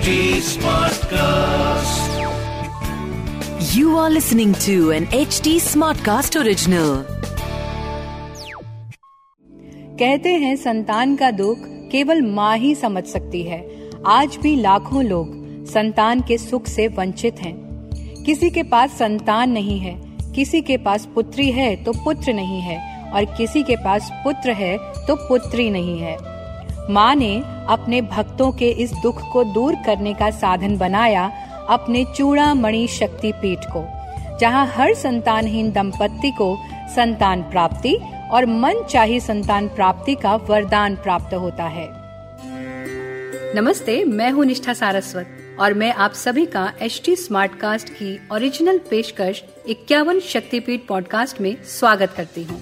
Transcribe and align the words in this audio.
HD 0.00 0.12
Smartcast. 0.40 2.12
You 3.74 3.96
are 3.96 4.08
listening 4.08 4.52
to 4.66 4.92
an 4.92 5.06
HD 5.08 5.52
Smartcast 5.64 6.38
original. 6.40 7.02
कहते 9.98 10.32
हैं 10.36 10.54
संतान 10.56 11.16
का 11.16 11.30
दुख 11.30 11.58
केवल 11.92 12.22
माँ 12.30 12.56
ही 12.56 12.74
समझ 12.74 13.04
सकती 13.04 13.42
है 13.42 13.60
आज 14.08 14.36
भी 14.42 14.54
लाखों 14.56 15.04
लोग 15.04 15.34
संतान 15.72 16.20
के 16.28 16.38
सुख 16.38 16.66
से 16.66 16.88
वंचित 16.98 17.40
हैं। 17.40 17.54
किसी 18.24 18.50
के 18.50 18.62
पास 18.62 18.98
संतान 18.98 19.50
नहीं 19.50 19.78
है 19.80 19.94
किसी 20.34 20.62
के 20.62 20.76
पास 20.78 21.06
पुत्री 21.14 21.50
है 21.52 21.74
तो 21.84 21.92
पुत्र 22.04 22.32
नहीं 22.32 22.60
है 22.60 22.80
और 23.12 23.24
किसी 23.36 23.62
के 23.62 23.76
पास 23.84 24.10
पुत्र 24.24 24.50
है 24.62 24.76
तो 25.06 25.16
पुत्री 25.28 25.70
नहीं 25.70 25.98
है 26.00 26.16
माँ 26.90 27.14
ने 27.14 27.36
अपने 27.68 28.00
भक्तों 28.02 28.50
के 28.52 28.68
इस 28.82 28.92
दुख 29.02 29.20
को 29.32 29.44
दूर 29.44 29.74
करने 29.86 30.14
का 30.14 30.30
साधन 30.30 30.76
बनाया 30.78 31.30
अपने 31.70 32.04
चूड़ा 32.16 32.52
मणि 32.54 32.86
शक्ति 32.88 33.32
पीठ 33.32 33.64
को, 33.66 33.84
जहाँ 34.38 34.66
हर 34.66 34.94
संतानहीन 34.94 35.70
दंपत्ति 35.72 36.30
को 36.30 36.56
संतान 36.94 37.42
प्राप्ति 37.42 37.94
और 38.32 38.46
मन 38.46 38.82
चाही 38.90 39.20
संतान 39.20 39.68
प्राप्ति 39.68 40.14
का 40.14 40.34
वरदान 40.48 40.96
प्राप्त 40.96 41.34
होता 41.34 41.64
है। 41.66 41.88
नमस्ते, 43.54 44.02
मैं 44.04 44.30
हूँ 44.30 44.44
निष्ठा 44.44 44.72
सारस्वत 44.74 45.56
और 45.60 45.74
मैं 45.74 45.92
आप 45.94 46.12
सभी 46.14 46.46
का 46.46 46.72
एच 46.82 47.00
टी 47.04 47.16
स्मार्ट 47.16 47.58
कास्ट 47.60 47.88
की 47.92 48.18
ओरिजिनल 48.32 48.78
पेशकश 48.90 49.42
इक्यावन 49.68 50.20
शक्तिपीठ 50.24 50.86
पॉडकास्ट 50.88 51.40
में 51.40 51.54
स्वागत 51.70 52.14
करती 52.16 52.44
हूँ। 52.44 52.60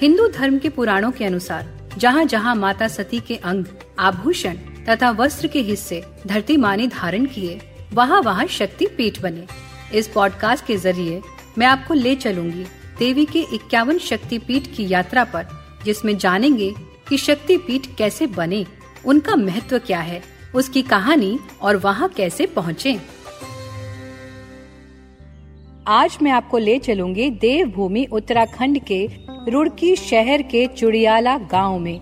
हिंदू 0.00 0.28
धर्म 0.28 0.58
के 0.58 0.68
पुराणों 0.68 1.10
के 1.10 1.24
अनुसार 1.24 1.79
जहाँ 1.98 2.24
जहाँ 2.24 2.54
माता 2.54 2.88
सती 2.88 3.20
के 3.20 3.36
अंग, 3.36 3.64
आभूषण 3.98 4.56
तथा 4.88 5.10
वस्त्र 5.10 5.48
के 5.48 5.60
हिस्से 5.60 6.02
धरती 6.26 6.56
माँ 6.56 6.76
ने 6.76 6.86
धारण 6.86 7.26
किए, 7.26 7.60
वहाँ 7.92 8.20
वहाँ 8.22 8.46
शक्ति 8.46 8.86
पीठ 8.96 9.20
बने। 9.22 9.46
इस 9.94 10.08
पॉडकास्ट 10.08 10.66
के 10.66 10.76
ज़रिए 10.76 11.20
मैं 11.58 11.66
आपको 11.66 11.94
ले 11.94 12.14
चलूँगी 12.16 12.64
देवी 12.98 13.24
के 13.26 13.40
इक्यावन 13.54 13.98
शक्ति 13.98 14.38
पीठ 14.38 14.66
की 14.66 14.88
यात्रा 14.88 15.24
पर, 15.24 15.46
जिसमें 15.84 16.16
जानेंगे 16.18 16.72
कि 17.08 17.18
शक्ति 17.18 17.56
पीठ 17.56 17.86
कैसे 17.98 18.26
बने, 18.26 18.64
उनका 19.06 19.36
महत्व 19.36 19.78
क्या 19.78 20.00
है, 20.00 20.22
उसकी 20.54 20.82
कहानी 20.82 21.38
और 21.62 21.76
वहाँ 21.76 22.08
कैसे 22.08 22.46
पहुँचे। 22.46 22.98
आज 25.88 26.18
मैं 26.22 26.30
आपको 26.30 26.58
ले 26.58 26.78
चलूँगी 26.78 27.30
देवभूमि 27.30 28.04
उत्तराखंड 28.12 28.78
के 28.84 29.06
रुड़की 29.48 29.94
शहर 29.96 30.42
के 30.42 30.66
चुड़ियाला 30.66 31.36
गाँव 31.50 31.78
में, 31.78 32.00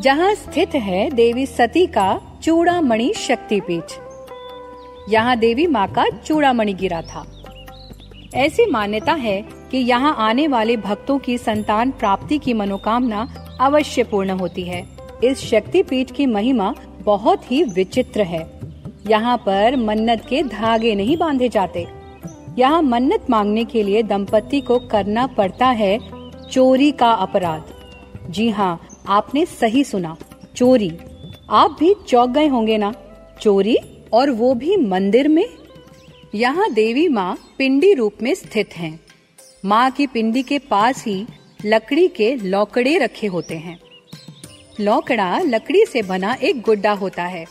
जहाँ 0.00 0.34
स्थित 0.34 0.74
है 0.74 1.08
देवी 1.10 1.44
सती 1.46 1.86
का 1.86 2.20
चूड़ामणि 2.42 3.12
शक्तिपीठ। 3.16 3.92
यहाँ 5.08 5.36
देवी 5.36 5.66
माँ 5.66 5.86
का 5.88 6.04
चूड़ामणि 6.16 6.72
गिरा 6.72 7.00
था। 7.02 7.24
ऐसी 8.34 8.66
मान्यता 8.66 9.12
है 9.12 9.40
कि 9.70 9.78
यहाँ 9.78 10.14
आने 10.18 10.46
वाले 10.48 10.76
भक्तों 10.76 11.18
की 11.18 11.38
संतान 11.38 11.90
प्राप्ति 11.90 12.38
की 12.38 12.54
मनोकामना 12.54 13.26
अवश्य 13.60 14.02
पूर्ण 14.02 14.30
होती 14.30 14.62
है। 14.62 14.84
इस 15.24 15.38
शक्तिपीठ 15.40 16.10
की 16.10 16.26
महिमा 16.26 16.74
बहुत 17.00 17.50
ही 17.50 17.62
विचित्र 17.64 18.22
है। 18.22 18.46
यहाँ 19.06 19.36
पर 19.36 19.76
मन्नत 19.76 20.26
के 20.28 20.42
धागे 20.42 20.94
नहीं 20.94 21.16
बांधे 21.16 21.48
जाते। 21.48 21.86
यहाँ 22.58 22.82
मन्नत 22.82 23.26
मांगने 23.30 23.64
के 23.64 23.82
लिए 23.82 24.02
दंपति 24.02 24.60
को 24.60 24.78
करना 24.78 25.26
पड़ता 25.26 25.66
है 25.66 25.98
चोरी 26.50 26.90
का 26.92 27.10
अपराध। 27.12 27.72
जी 28.30 28.48
हाँ 28.50 28.88
आपने 29.08 29.44
सही 29.46 29.82
सुना, 29.84 30.16
चोरी। 30.56 30.90
आप 31.50 31.76
भी 31.80 31.94
चौक 32.08 32.30
गए 32.30 32.46
होंगे 32.46 32.78
ना? 32.78 32.92
चोरी 33.40 33.76
और 34.12 34.30
वो 34.30 34.54
भी 34.54 34.76
मंदिर 34.76 35.28
में? 35.28 35.44
यहाँ 36.34 36.70
देवी 36.72 37.08
माँ 37.08 37.36
पिंडी 37.58 37.92
रूप 37.94 38.22
में 38.22 38.34
स्थित 38.34 38.76
हैं। 38.76 39.00
माँ 39.64 39.90
की 39.90 40.06
पिंडी 40.06 40.42
के 40.42 40.58
पास 40.58 41.04
ही 41.04 41.26
लकड़ी 41.64 42.08
के 42.08 42.34
लौकड़े 42.34 42.96
रखे 42.98 43.26
होते 43.26 43.56
हैं। 43.56 43.78
लौकड़ा 44.80 45.38
लकड़ी 45.38 45.86
से 45.86 46.02
बना 46.02 46.36
एक 46.42 46.60
गुड्डा 46.60 46.92
होता 46.92 47.24
है। 47.24 47.44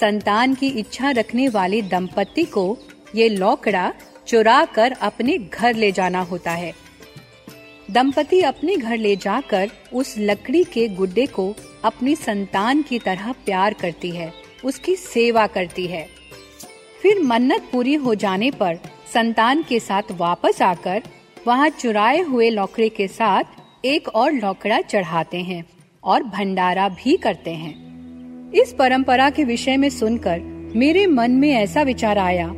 संतान 0.00 0.54
की 0.54 0.68
इच्छा 0.68 1.10
रखने 1.10 1.48
वाले 1.48 1.82
दंपति 1.82 2.44
को 2.44 2.76
ये 3.14 3.28
लौकड़ा 3.28 3.92
चुरा 4.26 4.64
कर 4.64 4.92
अपने 4.92 5.38
घर 5.38 5.74
ले 5.74 5.92
जाना 5.92 6.20
होता 6.20 6.50
है। 6.50 6.85
दंपति 7.90 8.40
अपने 8.40 8.76
घर 8.76 8.96
ले 8.96 9.16
जाकर 9.16 9.70
उस 9.92 10.14
लकड़ी 10.18 10.64
के 10.64 10.88
गुड्डे 10.88 11.26
को 11.26 11.54
अपनी 11.84 12.14
संतान 12.16 12.82
की 12.82 12.98
तरह 12.98 13.32
प्यार 13.44 13.74
करती 13.74 14.10
है, 14.10 14.32
उसकी 14.64 14.96
सेवा 14.96 15.46
करती 15.46 15.86
है। 15.86 16.06
फिर 17.02 17.22
मन्नत 17.22 17.68
पूरी 17.72 17.94
हो 17.94 18.14
जाने 18.14 18.50
पर 18.50 18.78
संतान 19.14 19.62
के 19.62 19.80
साथ 19.80 20.02
वापस 20.12 20.62
आकर 20.62 21.02
वहाँ 21.46 21.68
चुराए 21.68 22.20
हुए 22.20 22.50
लौकड़े 22.50 22.88
के 22.88 23.08
साथ 23.08 23.84
एक 23.84 24.08
और 24.08 24.32
लौकड़ा 24.32 24.80
चढ़ाते 24.80 25.42
हैं 25.42 25.64
और 26.04 26.22
भंडारा 26.22 26.88
भी 26.88 27.16
करते 27.16 27.50
हैं। 27.50 28.52
इस 28.52 28.72
परंपरा 28.72 29.30
के 29.30 29.44
विषय 29.44 29.76
में 29.76 29.88
सुनकर 29.90 30.40
मेरे 30.76 31.06
मन 31.06 31.30
में 31.30 31.50
ऐसा 31.50 31.82
विचार 31.82 32.18
आया 32.18 32.50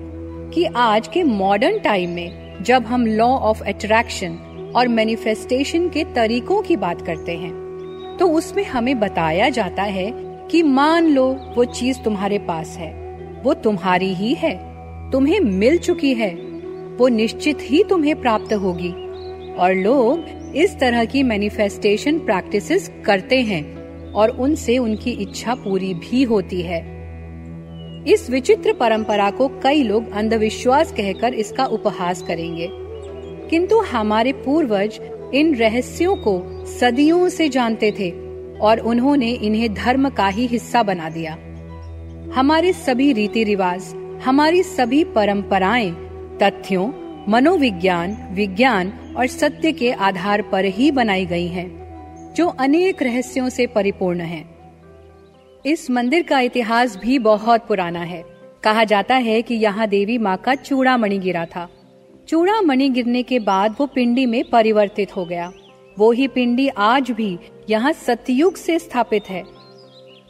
कि 0.54 0.64
आज 0.76 1.08
के 1.08 1.22
मॉडर्न 1.22 1.78
टाइम 1.78 2.10
में 2.10 2.62
जब 2.62 2.86
हम 2.86 3.06
लॉ 3.06 3.28
ऑफ़ 3.28 3.62
अट्रैक्शन 3.62 4.38
और 4.76 4.88
मैनिफेस्टेशन 4.88 5.88
के 5.88 6.04
तरीकों 6.04 6.62
की 6.62 6.76
बात 6.76 7.02
करते 7.02 7.32
हैं। 7.32 7.68
तो 8.20 8.28
उसमें 8.28 8.64
हमें 8.64 9.00
बताया 9.00 9.48
जाता 9.48 9.82
है 9.82 10.12
कि 10.50 10.62
मान 10.62 11.06
लो 11.06 11.36
वो 11.56 11.64
चीज़ 11.64 11.98
तुम्हारे 11.98 12.38
पास 12.38 12.76
है, 12.78 12.92
वो 13.44 13.54
तुम्हारी 13.54 14.14
ही 14.14 14.34
है, 14.34 14.54
तुम्हें 15.10 15.40
मिल 15.40 15.78
चुकी 15.78 16.14
है, 16.14 16.34
वो 16.98 17.08
निश्चित 17.08 17.58
ही 17.60 17.84
तुम्हें 17.84 18.20
प्राप्त 18.20 18.52
होगी। 18.52 18.92
और 19.54 19.74
लोग 19.74 20.24
इस 20.56 20.78
तरह 20.78 21.04
की 21.04 21.22
मैनिफेस्टेशन 21.22 22.18
प्रैक्टिसेस 22.18 22.90
करते 23.04 23.40
हैं 23.40 23.78
और 24.12 24.28
उनसे 24.28 24.78
उनकी 24.78 25.10
इच्छा 25.10 25.54
पूरी 25.54 25.94
भी 25.94 26.22
होती 26.22 26.60
है। 26.62 26.98
इस 28.06 28.30
विचित्र 28.30 28.72
परंपरा 28.72 29.30
को 29.30 29.48
कई 29.48 29.82
लोग 29.82 30.10
अंधविश्वास 30.10 30.92
कहकर 30.92 31.34
इसका 31.34 31.64
उपहास 31.64 32.22
करेंगे। 32.22 32.70
किंतु 33.50 33.78
हमारे 33.81 34.32
पूर्वज 34.32 35.00
इन 35.34 35.54
रहस्यों 35.54 36.16
को 36.16 36.66
सदियों 36.81 37.28
से 37.28 37.48
जानते 37.48 37.92
थे 37.98 38.10
और 38.59 38.78
उन्होंने 38.78 39.31
इन्हें 39.31 39.75
धर्म 39.75 40.09
का 40.09 40.28
ही 40.28 40.47
हिस्सा 40.47 40.82
बना 40.82 41.10
दिया। 41.10 41.32
हमारे 42.34 42.72
सभी 42.72 43.12
रीति 43.12 43.44
रिवाज 43.44 43.94
हमारी 44.25 44.62
सभी 44.62 45.04
परंपराएँ 45.04 45.91
तथ्यों 46.42 46.88
मनोविज्ञान 47.28 48.16
विज्ञान 48.31 48.92
और 49.16 49.26
सत्य 49.26 49.72
के 49.72 49.92
आधार 49.92 50.42
पर 50.42 50.64
ही 50.64 50.91
बनाई 50.91 51.26
गई 51.26 51.47
हैं, 51.47 52.34
जो 52.34 52.48
अनेक 52.48 53.03
रहस्यों 53.03 53.48
से 53.48 53.66
परिपूर्ण 53.66 54.20
हैं। 54.20 54.58
इस 55.66 55.91
मंदिर 55.91 56.22
का 56.22 56.41
इतिहास 56.41 56.97
भी 56.97 57.19
बहुत 57.19 57.66
पुराना 57.66 58.00
है। 58.00 58.25
कहा 58.64 58.84
जाता 58.84 59.14
है 59.14 59.42
कि 59.42 59.54
यहाँ 59.54 59.87
देवी 59.87 60.19
माँ 60.19 60.37
का 60.37 60.54
चूड़ामणि 60.54 61.19
गिरा 61.19 61.44
था। 61.44 61.69
चूड़ा 62.28 62.60
मणि 62.60 62.88
गिरने 62.88 63.22
के 63.22 63.38
बाद 63.38 63.76
वो 63.78 63.86
पिंडी 63.86 64.24
में 64.26 64.42
परिवर्तित 64.50 65.16
हो 65.16 65.24
गया। 65.24 65.52
वो 65.98 66.10
ही 66.12 66.26
पिंडी 66.28 66.68
आज 66.68 67.10
भी 67.10 67.38
यहाँ 67.70 67.92
सतयुग 67.92 68.56
से 68.56 68.78
स्थापित 68.78 69.28
है। 69.30 69.42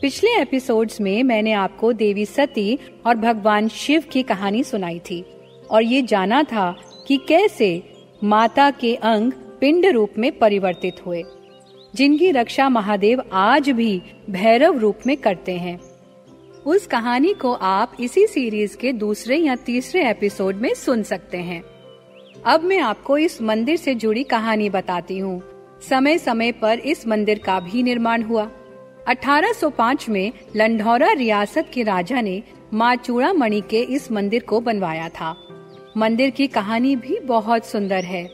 पिछले 0.03 0.31
एपिसोड्स 0.41 1.01
में 1.01 1.23
मैंने 1.23 1.53
आपको 1.53 1.93
देवी 1.93 2.25
सती 2.25 2.79
और 3.07 3.15
भगवान 3.15 3.69
शिव 3.69 4.05
की 4.13 4.23
कहानी 4.23 4.63
सुनाई 4.65 4.99
थी 4.99 5.25
और 5.71 5.83
ये 5.83 6.03
जाना 6.03 6.43
था 6.43 6.71
कि 7.09 7.17
कैसे 7.29 7.83
माता 8.25 8.71
के 8.71 8.95
अंग 8.95 9.33
पिंड 9.61 9.87
रूप 9.87 10.13
में 10.19 10.39
परिवर्तित 10.39 11.07
हुए, 11.07 11.23
जिनकी 11.95 12.31
रक्षा 12.31 12.69
महादेव 12.69 13.23
आज 13.33 13.71
भी 13.71 14.03
भैरव 14.31 14.79
रूप 14.79 14.99
में 15.07 15.17
करते 15.17 15.53
हैं। 15.53 15.79
उस 16.67 16.87
कहानी 16.87 17.33
को 17.33 17.53
आप 17.53 17.97
इसी 18.01 18.27
सीरीज़ 18.27 18.77
के 18.77 18.93
दूसरे 18.93 19.37
या 19.37 19.57
तीसरे 19.57 20.09
एपिसोड 20.11 20.57
में 20.57 20.75
सुन 20.75 21.03
सकते 21.03 21.39
हैं। 21.39 21.63
अब 22.47 22.63
मैं 22.63 22.79
आपको 22.79 23.19
इस 23.19 23.43
मंदिर 23.43 23.77
से 23.77 23.95
जुड़ी 23.95 24.23
कहानी 24.25 24.71
बताती 24.71 25.19
हूँ। 25.19 25.43
समय 25.89 26.19
समय 26.19 26.53
पर 26.53 26.79
इस 26.79 27.07
मंदिर 27.07 27.39
का 27.39 27.61
भी 27.61 27.83
निर्माण 27.83 28.23
हुआ। 28.23 28.51
1805 29.09 30.09
में 30.09 30.33
लंढौरा 30.57 31.13
रियासत 31.13 31.71
के 31.75 31.83
राजा 31.83 32.21
ने 32.21 32.43
माँ 32.75 32.97
चूड़ामणि 32.97 33.61
के 33.61 33.81
इस 33.81 34.13
मंदिर 34.13 34.43
को 34.43 34.61
बनवाया 34.61 35.09
था। 35.09 35.37
मंदिर 35.97 36.31
की 36.31 36.47
कहानी 36.47 36.97
भी 36.97 37.19
बहुत 37.19 37.67
सुंदर 37.67 38.05
है। 38.05 38.25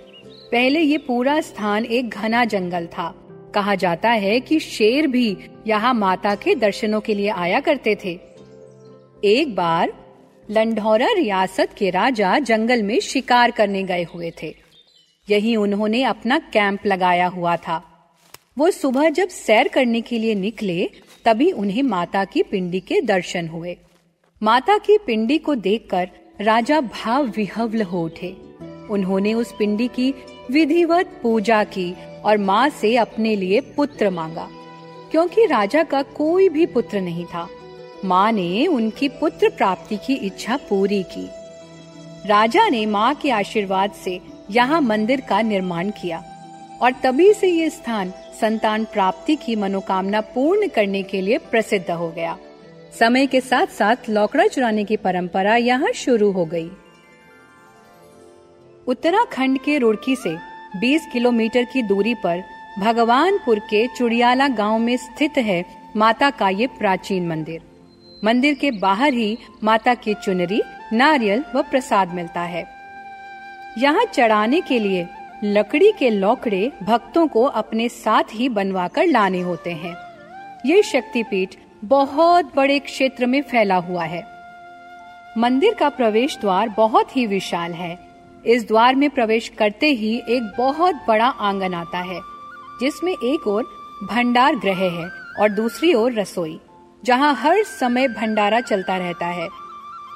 पहले 0.53 0.81
ये 0.81 0.99
पूरा 0.99 1.41
स्थान 1.41 1.85
एक 1.85 2.09
घना 2.09 2.45
जंगल 2.45 2.87
था। 2.87 3.15
कहा 3.55 3.75
जाता 3.75 4.11
है 4.11 4.41
कि 4.41 4.61
शेर 4.61 5.07
भी 5.07 5.37
यहाँ 5.67 5.95
माता 5.95 6.35
के 6.35 6.55
दर्शनों 6.55 7.01
के 7.01 7.15
लिए 7.15 7.29
आया 7.29 7.61
करते 7.61 7.99
थे। 8.05 8.21
एक 9.25 9.55
बार 9.55 10.04
लंढौरा 10.51 11.09
रियासत 11.13 11.71
के 11.79 11.91
राजा 11.91 12.39
जंगल 12.39 12.83
में 12.83 12.99
शिकार 13.01 13.51
करने 13.51 13.83
गए 13.83 14.03
हुए 14.15 14.33
थे। 14.43 14.55
यही 15.29 15.55
उन्होंने 15.57 16.03
अपना 16.03 16.39
कैंप 16.53 16.87
लगाया 16.87 17.27
हुआ 17.27 17.57
था। 17.57 17.83
वो 18.59 18.71
सुबह 18.71 19.09
जब 19.09 19.29
सैर 19.29 19.69
करने 19.69 20.01
के 20.01 20.19
लिए 20.19 20.35
निकले, 20.35 20.91
तभी 21.25 21.51
उन्हें 21.53 21.83
माता 21.83 22.25
की 22.25 22.43
पिंडी 22.43 22.81
के 22.81 23.01
दर्शन 23.01 23.49
हुए। 23.49 23.77
माता 24.43 24.79
की 24.79 24.99
पिंडी 24.99 25.39
को 25.39 25.55
देखकर 25.55 26.11
राजा 26.41 26.81
भाव 26.81 27.33
विहवल 27.37 27.83
हो 27.83 28.05
उठे। 28.05 28.37
उन्होंने 28.91 29.35
उस 29.35 29.55
पिंडी 29.59 29.89
की 29.89 30.13
विधिवत 30.51 31.19
पूजा 31.23 31.65
की 31.65 31.93
और 32.25 32.39
माँ 32.39 32.69
से 32.71 32.97
अपने 32.97 33.35
लिए 33.37 33.61
पुत्र 33.77 34.11
मांगा, 34.11 34.49
क्योंकि 35.11 35.47
राजा 35.47 35.83
का 35.83 36.03
कोई 36.03 36.49
भी 36.49 36.67
पुत्र 36.67 37.01
नहीं 37.01 37.25
था। 37.25 37.49
माँ 38.05 38.31
ने 38.33 38.67
उनकी 38.67 39.09
पुत्र 39.11 39.49
प्राप्ति 39.49 39.97
की 39.97 40.15
इच्छा 40.17 40.57
पूरी 40.69 41.03
की। 41.09 41.27
राजा 42.27 42.69
ने 42.69 42.85
माँ 42.87 43.15
के 43.15 43.31
आशीर्वाद 43.31 43.93
से 43.95 44.21
यहाँ 44.51 44.81
मंदिर 44.81 45.21
का 45.21 45.41
निर्माण 45.43 45.91
किया 45.93 46.23
और 46.83 46.93
तभी 47.05 47.33
से 47.35 47.49
ये 47.49 47.69
स्थान 47.71 48.13
संतान 48.41 48.85
प्राप्ति 48.85 49.37
की 49.37 49.57
मनोकामना 49.57 50.21
पूर्ण 50.35 50.69
करने 50.69 51.03
के 51.03 51.21
लिए 51.21 51.39
प्रसिद्ध 51.51 51.91
हो 51.91 52.11
गया। 52.11 52.37
समय 52.99 53.27
के 53.27 53.41
साथ 53.41 53.67
साथ 53.69 54.09
लौकड़ा 54.09 54.47
चुराने 54.47 54.85
की 54.85 54.97
परंपरा 54.97 55.57
यहाँ 55.57 55.93
शुरू 55.95 56.31
हो 56.33 56.45
गई। 56.45 56.71
उत्तराखंड 58.87 59.59
के 59.59 59.79
रुड़की 59.79 60.17
से 60.17 60.37
20 60.81 61.13
किलोमीटर 61.13 61.65
की 61.65 61.83
दूरी 61.83 62.15
पर 62.15 62.43
भगवानपुर 62.79 63.59
के 63.61 63.87
चुड़ियाला 63.89 64.49
गाँव 64.49 64.79
में 64.79 64.97
स्थित 64.97 65.39
है 65.39 65.65
माता 65.97 66.31
का 66.31 66.49
ये 66.49 66.67
प्राचीन 66.79 67.29
मंदिर। 67.29 67.74
मंदिर 68.25 68.55
के 68.55 68.71
बाहर 68.71 69.13
ही 69.13 69.37
माता 69.65 69.95
की 69.95 70.15
चुनरी, 70.15 70.63
नारियल 70.93 71.45
व 71.55 71.63
प्रसाद 71.63 72.15
मिलता 72.15 72.41
है। 72.41 72.67
यहाँ 73.79 74.05
चढ़ाने 74.05 74.61
के 74.61 74.79
लिए 74.79 75.07
लकड़ी 75.45 75.93
के 75.93 76.11
लौकड़े 76.11 76.71
भक्तों 76.83 77.27
को 77.29 77.45
अपने 77.45 77.89
साथ 77.89 78.35
ही 78.35 78.49
बनवाकर 78.49 79.07
लाने 79.07 79.41
होते 79.41 79.73
हैं। 79.73 79.97
ये 80.67 80.83
शक्तिपीठ 80.83 81.55
बहुत 81.85 82.55
बड़े 82.57 82.79
क्षेत्र 82.79 83.27
में 83.27 83.43
फैला 83.43 83.77
हुआ 83.77 84.05
है। 84.05 84.25
मंदिर 85.39 85.75
का 85.75 85.89
प्रवेश 85.89 86.39
द्वार 86.41 86.69
बहुत 86.69 87.17
ही 87.17 87.27
विशाल 87.27 87.73
है। 87.73 87.99
इस 88.47 88.67
द्वार 88.69 88.95
में 88.95 89.11
प्रवेश 89.11 89.49
करते 89.49 89.87
ही 89.87 90.17
एक 90.29 90.53
बहुत 90.59 90.95
बड़ा 91.09 91.27
आँगन 91.27 91.75
आता 91.75 91.99
है, 91.99 92.21
जिसमें 92.81 93.13
एक 93.13 93.47
ओर 93.47 93.63
भंडार 94.05 94.57
ग्रह 94.57 94.79
है 94.91 95.09
और 95.41 95.49
दूसरी 95.49 95.95
ओर 95.95 96.13
रसोई। 96.13 96.59
जहाँ 97.05 97.35
हर 97.35 97.63
समय 97.63 98.09
भंडारा 98.09 98.61
चलता 98.61 98.97
रहता 98.97 99.27
है। 99.27 99.49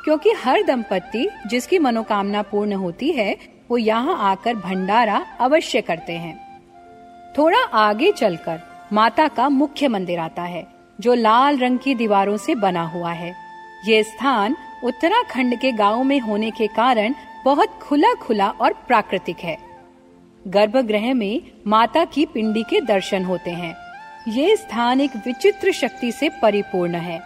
क्योंकि 0.04 0.30
हर 0.30 0.62
दंपत्ति 0.62 1.28
जिसकी 1.46 1.78
मनोकामना 1.78 2.42
पूर्ण 2.42 2.72
होती 2.72 3.12
है, 3.12 3.36
वो 3.70 3.78
यहाँ 3.78 4.18
आकर 4.18 4.54
भंडारा 4.54 5.26
अवश्य 5.40 5.80
करते 5.80 6.12
हैं। 6.12 6.62
थोड़ा 7.38 7.58
आगे 7.58 8.12
चलकर 8.12 8.88
माता 8.92 9.28
का 9.28 9.48
मुख्य 9.48 9.88
मंदिर 9.88 10.18
आता 10.18 10.42
है, 10.42 10.66
जो 11.00 11.14
लाल 11.14 11.58
रंग 11.58 11.78
की 11.78 11.94
दीवारों 11.94 12.36
से 12.36 12.54
बना 12.54 12.82
हुआ 12.82 13.12
है। 13.12 13.34
ये 13.86 14.02
स्थान 14.02 14.56
उत्तराखंड 14.84 15.60
के 15.60 15.72
गाँव 15.72 16.02
में 16.04 16.20
होने 16.20 16.50
के 16.50 16.66
कारण 16.66 17.14
बहुत 17.44 17.68
खुला 17.68 18.14
खुला 18.14 18.48
और 18.48 18.72
प्राकृतिक 18.72 19.38
है। 19.38 19.58
गर्भगृह 20.46 21.14
में 21.14 21.42
माता 21.66 22.04
की 22.04 22.26
पिंडी 22.26 22.62
के 22.62 22.80
दर्शन 22.80 23.24
होते 23.24 23.50
हैं। 23.50 23.87
ये 24.28 24.56
स्थान 24.56 25.00
एक 25.00 25.10
विचित्र 25.16 25.72
शक्ति 25.72 26.10
से 26.12 26.28
परिपूर्ण 26.42 26.94
है। 26.94 27.20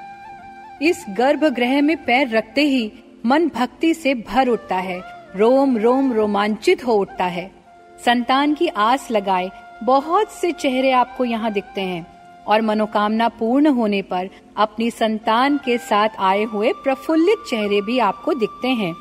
इस 0.83 1.05
गर्भगृह 1.09 1.81
में 1.83 1.97
पैर 2.05 2.29
रखते 2.29 2.63
ही 2.63 2.93
मन 3.27 3.49
भक्ति 3.49 3.93
से 3.95 4.15
भर 4.15 4.49
उठता 4.49 4.77
है 4.77 5.01
रोम 5.37 5.77
रोम 5.79 6.13
रोमांचित 6.13 6.85
हो 6.87 6.95
उठता 6.95 7.25
है। 7.25 7.51
संतान 8.05 8.55
की 8.55 8.69
आस 8.69 9.11
लगाए 9.11 9.51
बहुत 9.85 10.33
से 10.33 10.53
चेहरे 10.53 10.93
आपको 10.93 11.25
यहाँ 11.25 11.53
दिखते 11.53 11.81
हैं 11.81 12.07
और 12.47 12.61
मनोकामना 12.61 13.29
पूर्ण 13.31 13.69
होने 13.69 14.03
पर 14.03 14.29
अपनी 14.57 14.91
संतान 14.91 15.59
के 15.65 15.79
साथ 15.81 16.21
आए 16.21 16.45
हुए 16.45 16.73
प्रफुल्लित 16.85 17.45
चेहरे 17.51 17.81
भी 17.81 17.99
आपको 18.01 18.35
दिखते 18.35 18.69
हैं। 18.69 18.95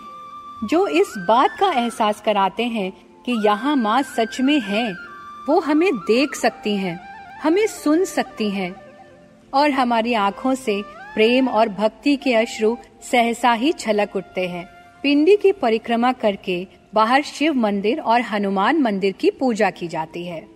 जो 0.63 0.85
इस 0.87 1.13
बात 1.27 1.57
का 1.59 1.71
एहसास 1.73 2.21
कराते 2.21 2.63
हैं 2.65 2.91
कि 3.25 3.41
यहाँ 3.45 3.75
माँ 3.75 4.01
सच 4.07 4.41
में 4.41 4.59
है 4.61 4.91
वो 5.47 5.59
हमें 5.59 5.91
देख 5.97 6.35
सकती 6.35 6.75
हैं, 6.77 6.99
हमें 7.41 7.67
सुन 7.67 8.05
सकती 8.05 8.49
हैं 8.49 8.75
और 9.53 9.71
हमारी 9.71 10.13
आँखों 10.13 10.55
से 10.55 10.81
प्रेम 11.13 11.47
और 11.47 11.69
भक्ति 11.69 12.15
के 12.15 12.33
अश्रु 12.33 12.77
सहसा 13.11 13.53
ही 13.53 13.71
छलक 13.71 14.15
उठते 14.15 14.47
हैं। 14.47 14.69
पिंडी 15.03 15.35
की 15.35 15.51
परिक्रमा 15.51 16.11
करके 16.11 16.67
बाहर 16.93 17.21
शिव 17.21 17.53
मंदिर 17.53 17.99
और 17.99 18.21
हनुमान 18.21 18.81
मंदिर 18.81 19.11
की 19.11 19.29
पूजा 19.29 19.69
की 19.69 19.87
जाती 19.87 20.25
है। 20.25 20.47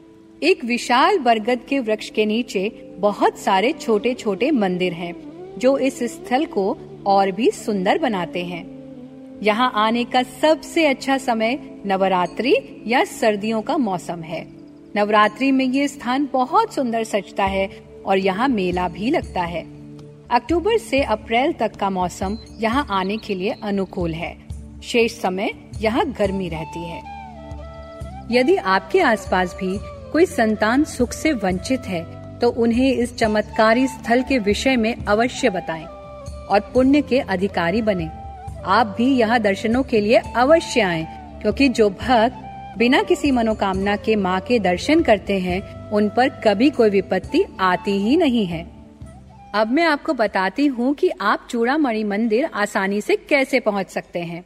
एक 0.43 0.65
विशाल 0.65 1.19
बरगद 1.19 1.65
के 1.69 1.79
वृक्ष 1.79 2.09
के 2.09 2.25
नीचे 2.25 2.69
बहुत 2.97 3.37
सारे 3.37 3.71
छोटे 3.71 4.13
छोटे 4.13 4.51
मंदिर 4.51 4.93
हैं, 4.93 5.13
जो 5.57 5.77
इस 5.77 6.03
स्थल 6.03 6.45
को 6.45 6.77
और 7.05 7.31
भी 7.31 7.51
सुंदर 7.51 7.97
बनाते 7.97 8.43
हैं। 8.45 8.65
यहाँ 9.43 9.71
आने 9.75 10.03
का 10.03 10.23
सबसे 10.23 10.85
अच्छा 10.85 11.17
समय 11.17 11.59
नवरात्रि 11.85 12.83
या 12.87 13.03
सर्दियों 13.03 13.61
का 13.61 13.77
मौसम 13.77 14.21
है। 14.21 14.54
नवरात्रि 14.95 15.51
में 15.51 15.65
ये 15.65 15.87
स्थान 15.87 16.27
बहुत 16.33 16.73
सुंदर 16.73 17.03
सजता 17.03 17.43
है 17.43 17.67
और 18.05 18.17
यहाँ 18.17 18.47
मेला 18.47 18.87
भी 18.87 19.09
लगता 19.09 19.41
है। 19.41 19.61
अक्टूबर 20.31 20.77
से 20.77 21.01
अप्रैल 21.03 21.53
तक 21.53 21.75
का 21.75 21.89
मौसम 21.89 22.37
यहाँ 22.59 22.85
आने 22.89 23.17
के 23.17 23.35
लिए 23.35 23.55
अनुकूल 23.63 24.13
है। 24.13 24.35
शेष 24.83 25.19
समय 25.21 25.49
यहाँ 25.81 26.05
गर्मी 26.11 26.47
रहती 26.49 26.83
है। 26.83 27.01
यदि 28.31 28.55
आपके 28.55 29.01
आसपास 29.01 29.55
भी 29.59 29.77
कोई 30.11 30.25
संतान 30.25 30.83
सुख 30.83 31.13
से 31.13 31.33
वंचित 31.33 31.87
है 31.87 32.03
तो 32.39 32.49
उन्हें 32.49 32.91
इस 32.91 33.15
चमत्कारी 33.17 33.87
स्थल 33.87 34.23
के 34.23 34.39
विषय 34.39 34.75
में 34.75 34.93
अवश्य 34.95 35.49
बताएँ 35.49 35.83
और 35.83 36.59
पुण्य 36.73 37.01
के 37.01 37.19
अधिकारी 37.19 37.81
बने। 37.81 38.09
आप 38.65 38.95
भी 38.97 39.13
यहाँ 39.15 39.39
दर्शनों 39.41 39.83
के 39.83 40.01
लिए 40.01 40.21
अवश्य 40.35 40.81
आएँ, 40.81 41.05
क्योंकि 41.41 41.69
जो 41.69 41.89
भक्त 41.91 42.41
बिना 42.77 43.01
किसी 43.03 43.31
मनोकामना 43.31 43.95
के 43.95 44.15
माँ 44.15 44.39
के 44.39 44.59
दर्शन 44.59 45.01
करते 45.01 45.39
हैं, 45.39 45.89
उन 45.91 46.09
पर 46.09 46.29
कभी 46.45 46.69
कोई 46.69 46.89
विपत्ति 46.89 47.43
आती 47.59 47.91
ही 47.91 48.15
नहीं 48.17 48.45
है। 48.45 48.63
अब 49.55 49.71
मैं 49.71 49.83
आपको 49.83 50.13
बताती 50.13 50.65
हूँ 50.67 50.93
कि 50.93 51.09
आप 51.21 51.47
चूड़ामणि 51.49 52.03
मंदिर 52.03 52.45
आसानी 52.45 53.01
से 53.01 53.15
कैसे 53.15 53.59
पहुँच 53.59 53.89
सकते 53.89 54.19
हैं। 54.19 54.43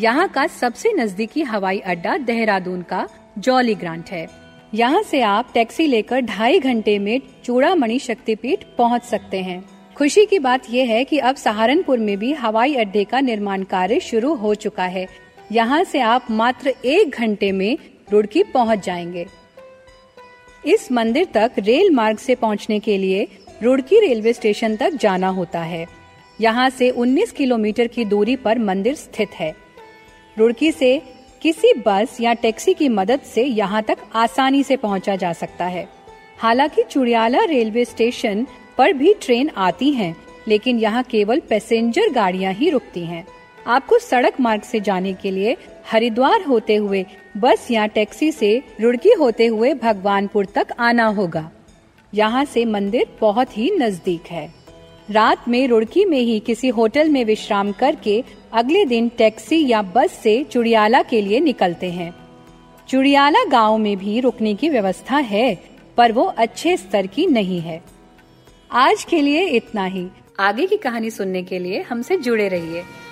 यहाँ 0.00 0.28
का 0.28 0.46
सबसे 0.46 0.92
नजदीकी 0.92 1.42
हवाई 1.42 1.78
अड्डा 1.78 2.16
देहरादून 2.16 2.82
का 2.82 3.06
जॉली 3.38 3.74
ग्रांट 3.74 4.10
है। 4.10 4.28
यहाँ 4.74 5.02
से 5.02 5.20
आप 5.22 5.50
टैक्सी 5.54 5.86
लेकर 5.86 6.20
ढाई 6.20 6.60
घंटे 6.60 6.98
में 6.98 7.20
चूड़ामणि 7.44 7.98
शक्तिपीठ 7.98 8.64
पहुँच 8.78 9.02
सकते 9.02 9.42
हैं। 9.42 9.62
खुशी 9.96 10.24
की 10.26 10.38
बात 10.38 10.70
यह 10.70 10.88
है 10.88 11.04
कि 11.04 11.18
अब 11.18 11.36
सहारनपुर 11.36 11.98
में 11.98 12.16
भी 12.18 12.32
हवाई 12.32 12.74
अड्डे 12.74 13.04
का 13.04 13.20
निर्माण 13.20 13.62
कार्य 13.62 14.00
शुरू 14.00 14.34
हो 14.34 14.54
चुका 14.54 14.84
है 14.84 15.06
यहाँ 15.52 15.84
से 15.84 16.00
आप 16.00 16.26
मात्र 16.30 16.74
एक 16.84 17.10
घंटे 17.10 17.52
में 17.52 17.78
रुड़की 18.12 18.42
पहुँच 18.42 18.84
जाएँगे। 18.86 19.26
इस 20.64 20.92
मंदिर 20.92 21.24
तक 21.34 21.52
रेल 21.58 21.90
मार्ग 21.90 22.18
से 22.18 22.34
पहुँचने 22.34 22.78
के 22.78 22.98
लिए 22.98 23.28
रुड़की 23.62 24.00
रेलवे 24.00 24.32
स्टेशन 24.32 24.76
तक 24.76 24.90
जाना 24.90 25.28
होता 25.28 25.60
है। 25.60 25.86
यहाँ 26.40 26.70
से 26.70 26.90
19 26.90 27.32
किलोमीटर 27.32 27.86
की 27.86 28.04
दूरी 28.04 28.36
पर 28.36 28.58
मंदिर 28.58 28.94
स्थित 28.94 29.30
है। 29.34 29.54
रुड़की 30.38 30.72
से 30.72 31.02
किसी 31.42 31.72
बस 31.86 32.16
या 32.20 32.32
टैक्सी 32.34 32.74
की 32.74 32.88
मदद 32.88 33.20
से 33.20 33.44
यहाँ 33.44 33.82
तक 33.82 33.98
आसानी 34.14 34.62
से 34.62 34.76
पहुँचा 34.76 35.16
जा 35.16 35.32
सकता 35.32 35.64
है। 35.64 35.88
हालाँकि 36.38 36.82
चुड़ियाला 36.82 37.44
रेलवे 37.44 37.84
स्टेशन 37.84 38.46
पर 38.78 38.92
भी 38.92 39.14
ट्रेन 39.14 39.50
आती 39.56 39.90
हैं, 39.90 40.16
लेकिन 40.48 40.78
यहाँ 40.78 41.02
केवल 41.02 41.40
पैसेंजर 41.40 42.12
गाड़ियाँ 42.12 42.52
ही 42.52 42.70
रुकती 42.70 43.04
हैं। 43.04 43.26
आपको 43.66 43.98
सड़क 43.98 44.40
मार्ग 44.40 44.62
से 44.62 44.80
जाने 44.80 45.12
के 45.12 45.30
लिए 45.30 45.56
हरिद्वार 45.90 46.42
होते 46.42 46.74
हुए 46.76 47.06
बस 47.36 47.70
या 47.70 47.86
टैक्सी 47.86 48.32
से 48.32 48.62
रुड़की 48.80 49.12
होते 49.12 49.46
हुए 49.46 49.74
भगवानपुर 49.74 50.46
तक 50.46 50.66
आना 50.78 51.06
होगा। 51.06 51.50
यहाँ 52.14 52.44
से 52.44 52.64
मंदिर 52.64 53.06
बहुत 53.20 53.58
ही 53.58 53.70
नज़दीक 53.70 54.22
है। 54.30 54.54
रात 55.10 55.48
में 55.48 55.68
रुड़की 55.68 56.04
में 56.04 56.20
ही 56.20 56.40
किसी 56.40 56.68
होटल 56.68 57.08
में 57.08 57.24
विश्राम 57.24 57.72
करके 57.72 58.24
अगले 58.52 58.84
दिन 58.84 59.08
टैक्सी 59.08 59.66
या 59.68 59.82
बस 59.82 60.12
से 60.12 60.44
चुड़ियाला 60.44 61.02
के 61.02 61.20
लिए 61.20 61.40
निकलते 61.40 61.90
हैं। 61.90 62.14
चुड़ियाला 62.88 63.44
गाँव 63.44 63.78
में 63.78 63.96
भी 63.96 64.20
रुकने 64.20 64.54
की 64.54 64.68
व्यवस्था 64.68 65.16
है, 65.16 65.58
पर 65.96 66.12
वो 66.12 66.22
अच्छे 66.22 66.76
स्तर 66.76 67.06
की 67.06 67.26
नहीं 67.26 67.60
है। 67.60 67.82
आज 68.72 69.04
के 69.04 69.20
लिए 69.20 69.46
इतना 69.46 69.84
ही। 69.84 70.06
आगे 70.40 70.66
की 70.66 70.76
कहानी 70.76 71.10
सुनने 71.10 71.42
के 71.42 71.58
लिए 71.58 71.82
हमसे 71.82 72.16
जुड़े 72.16 72.48
रहिए। 72.48 72.82